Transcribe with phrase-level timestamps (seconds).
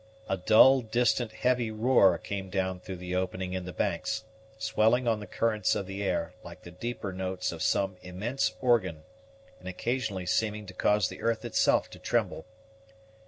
[0.27, 4.23] A dull, distant, heavy roar came down through the opening in the banks,
[4.57, 9.03] swelling on the currents of the air, like the deeper notes of some immense organ,
[9.59, 12.47] and occasionally seeming to cause the earth itself to tremble.